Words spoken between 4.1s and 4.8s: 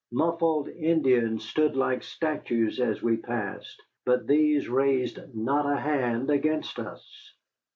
these